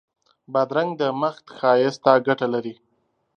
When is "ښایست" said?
1.57-1.99